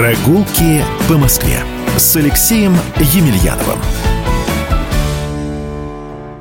[0.00, 1.58] Прогулки по Москве
[1.98, 3.78] с Алексеем Емельяновым.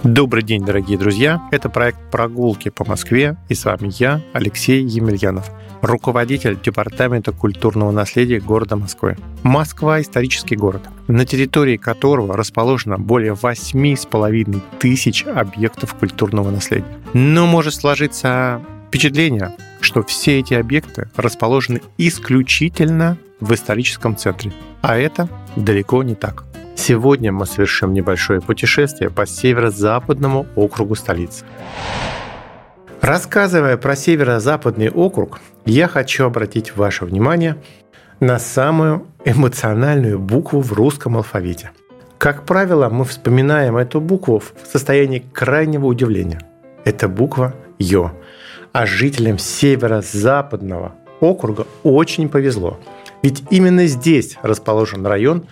[0.02, 1.42] Добрый день, дорогие друзья.
[1.52, 5.52] Это проект «Прогулки по Москве» и с вами я, Алексей Емельянов,
[5.82, 9.17] руководитель Департамента культурного наследия города Москвы.
[9.44, 16.88] Москва– исторический город, на территории которого расположено более 8,5 тысяч объектов культурного наследия.
[17.13, 24.52] Но может сложиться впечатление, что все эти объекты расположены исключительно в историческом центре.
[24.82, 26.44] А это далеко не так.
[26.76, 31.46] Сегодня мы совершим небольшое путешествие по северо-западному округу столицы.
[33.02, 37.58] Рассказывая про северо-западный округ, я хочу обратить ваше внимание
[38.20, 41.72] на самую эмоциональную букву в русском алфавите.
[42.18, 46.42] Как правило, мы вспоминаем эту букву в состоянии крайнего удивления.
[46.84, 48.12] Это буква Ё.
[48.74, 52.80] А жителям северо-западного округа очень повезло.
[53.22, 55.48] Ведь именно здесь расположен район,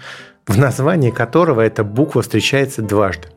[0.45, 3.27] в названии которого эта буква встречается дважды.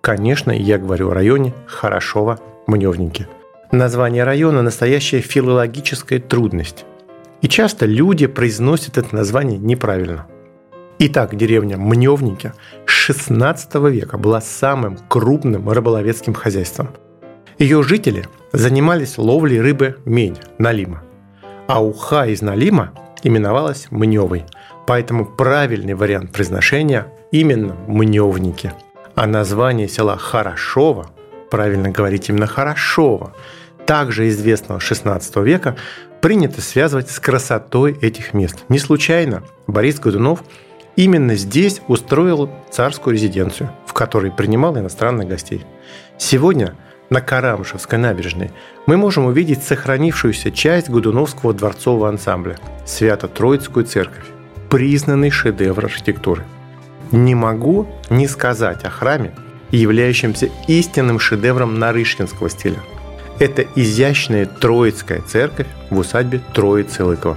[0.00, 3.26] Конечно, я говорю о районе Хорошово-Мневники.
[3.70, 6.84] Название района– настоящая филологическая трудность.
[7.42, 10.26] И часто люди произносят это название неправильно.
[10.98, 12.52] Итак, деревня Мневники
[12.86, 16.90] с XVI века была самым крупным рыболовецким хозяйством.
[17.58, 21.02] Ее жители занимались ловлей рыбы мень, налима.
[21.68, 24.44] А уха из налима именовалась Мневой,
[24.86, 28.72] поэтому правильный вариант произношения именно Мневники.
[29.14, 31.10] А название села Хорошово,
[31.50, 33.34] правильно говорить именно Хорошово,
[33.86, 35.76] также известного XVI века,
[36.20, 38.64] принято связывать с красотой этих мест.
[38.68, 40.42] Не случайно Борис Годунов
[40.96, 45.64] именно здесь устроил царскую резиденцию, в которой принимал иностранных гостей.
[46.18, 46.74] Сегодня–
[47.10, 48.52] на Карамышевской набережной
[48.86, 54.24] мы можем увидеть сохранившуюся часть Годуновского дворцового ансамбля– Свято-Троицкую церковь,
[54.70, 56.44] признанный шедевр архитектуры.
[57.10, 59.32] Не могу не сказать о храме,
[59.72, 62.78] являющемся истинным шедевром нарышкинского стиля.
[63.40, 67.36] Это изящная Троицкая церковь в усадьбе Троицы Лыкова.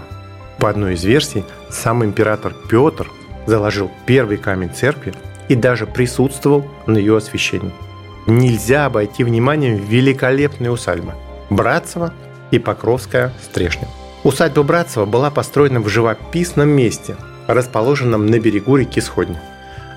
[0.59, 3.09] По одной из версий, сам император Петр
[3.47, 5.13] заложил первый камень церкви
[5.47, 7.71] и даже присутствовал на ее освящении–
[8.27, 11.13] нельзя обойти вниманием великолепные усадьбы–
[11.49, 12.13] Братцево
[12.51, 13.87] и Покровская Стрешня.
[14.23, 17.15] Усадьба Братцева была построена в живописном месте,
[17.47, 19.37] расположенном на берегу реки Сходни.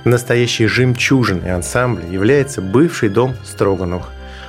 [0.04, 4.08] Настоящей жемчужиной ансамбля является бывший дом Строгановых,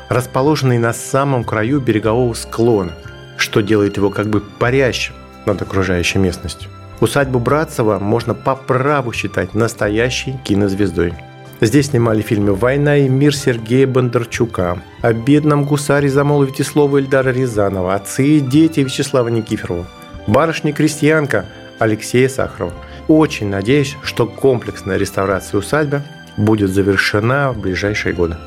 [0.10, 2.94] расположенный на самом краю берегового склона,
[3.38, 5.14] что делает его как бы парящим
[5.46, 6.70] над окружающей местностью.
[7.00, 11.14] Усадьбу Братцева можно по праву считать настоящей кинозвездой–
[11.60, 17.96] Здесь снимали фильмы «Война и мир» Сергея Бондарчука, о бедном гусаре Замола Витислава Ильдара Рязанова,
[17.96, 19.88] отцы и дети Вячеслава Никифорова,
[20.28, 21.48] барышня-крестьянка
[21.80, 22.74] Алексея Сахарова.
[23.08, 26.04] Очень надеюсь, что комплексная реставрация усадьбы
[26.38, 28.38] будет завершена в ближайшие годы.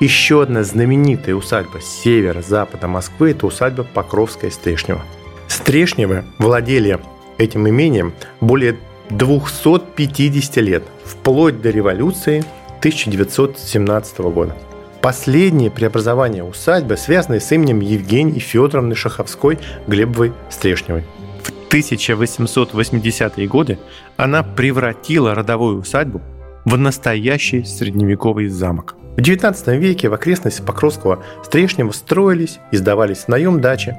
[0.00, 5.02] Еще одна знаменитая усадьба севера-запада Москвы– это усадьба Покровская Стрешнева.
[5.48, 6.98] Стрешневы владели
[7.36, 8.78] этим имением более
[9.10, 12.44] 250 лет, вплоть до революции
[12.78, 14.54] 1917 года.
[15.00, 21.04] Последнее преобразование усадьбы связано с именем Евгении Федоровны Шаховской Глебовой Стрешневой.
[21.42, 23.78] В 1880-е годы
[24.16, 26.20] она превратила родовую усадьбу
[26.64, 28.96] в настоящий средневековый замок.
[29.16, 33.96] В XIX веке в окрестностях Покровского Стрешнева строились и сдавались наем дачи,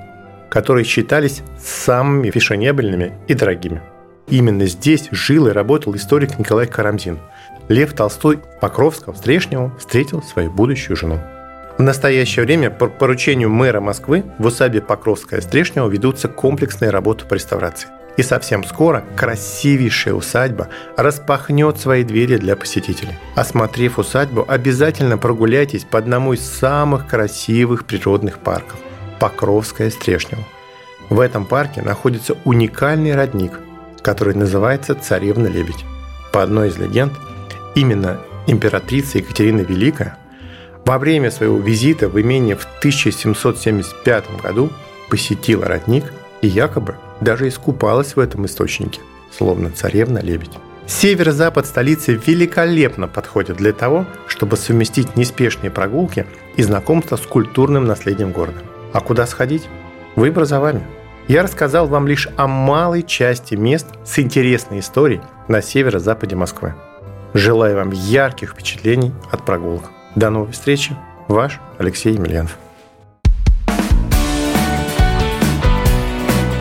[0.50, 3.82] которые считались самыми фешенебельными и дорогими.
[4.30, 7.20] Именно здесь жил и работал историк Николай Карамзин.
[7.68, 11.20] Лев Толстой в Покровском, Стрешневом встретил свою будущую жену.
[11.78, 17.36] В настоящее время по поручению мэра Москвы в усадьбе Покровская Стрешнева ведутся комплексные работы по
[17.36, 17.88] реставрации.
[18.18, 20.68] И совсем скоро красивейшая усадьба
[20.98, 23.14] распахнет свои двери для посетителей.
[23.36, 28.78] Осмотрев усадьбу, обязательно прогуляйтесь по одному из самых красивых природных парков–
[29.20, 30.44] Покровская Стрешнева.
[31.10, 33.54] В этом парке находится уникальный родник–
[34.02, 35.86] который называется «Царевна-лебедь».
[36.32, 37.14] По одной из легенд,
[37.76, 40.18] именно императрица Екатерина Великая
[40.86, 44.72] во время своего визита в имение в 1775 году
[45.10, 46.12] посетила родник
[46.42, 49.02] и якобы даже искупалась в этом источнике,
[49.36, 50.58] словно царевна-лебедь.
[50.88, 56.26] Северо-запад столицы великолепно подходит для того, чтобы совместить неспешные прогулки
[56.56, 58.60] и знакомство с культурным наследием города.
[58.94, 59.68] А куда сходить?
[60.16, 60.82] Выбор за вами–
[61.30, 66.74] я рассказал вам лишь о малой части мест с интересной историей на северо-западе Москвы.
[67.36, 69.92] Желаю вам ярких впечатлений от прогулок.
[70.16, 70.96] До новой встречи.
[71.28, 72.58] Ваш Алексей Емельянов.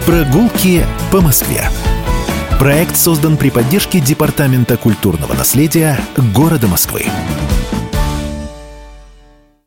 [0.04, 1.62] Прогулки по Москве.
[2.58, 5.98] Проект создан при поддержке Департамента культурного наследия
[6.34, 7.04] города Москвы.